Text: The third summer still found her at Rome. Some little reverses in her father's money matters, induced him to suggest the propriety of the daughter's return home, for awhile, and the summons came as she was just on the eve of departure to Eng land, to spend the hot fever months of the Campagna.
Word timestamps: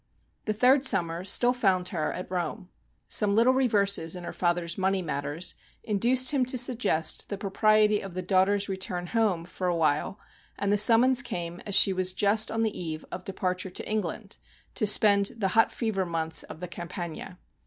The 0.45 0.53
third 0.53 0.83
summer 0.83 1.23
still 1.23 1.53
found 1.53 1.89
her 1.89 2.11
at 2.11 2.31
Rome. 2.31 2.69
Some 3.07 3.35
little 3.35 3.53
reverses 3.53 4.15
in 4.15 4.23
her 4.23 4.33
father's 4.33 4.75
money 4.75 5.03
matters, 5.03 5.53
induced 5.83 6.31
him 6.31 6.43
to 6.45 6.57
suggest 6.57 7.29
the 7.29 7.37
propriety 7.37 8.01
of 8.01 8.15
the 8.15 8.23
daughter's 8.23 8.67
return 8.67 9.05
home, 9.05 9.45
for 9.45 9.67
awhile, 9.67 10.19
and 10.57 10.73
the 10.73 10.77
summons 10.79 11.21
came 11.21 11.59
as 11.67 11.75
she 11.75 11.93
was 11.93 12.13
just 12.13 12.49
on 12.49 12.63
the 12.63 12.75
eve 12.75 13.05
of 13.11 13.23
departure 13.25 13.69
to 13.69 13.87
Eng 13.87 14.01
land, 14.01 14.37
to 14.73 14.87
spend 14.87 15.33
the 15.37 15.49
hot 15.49 15.71
fever 15.71 16.03
months 16.03 16.41
of 16.41 16.61
the 16.61 16.67
Campagna. 16.67 17.37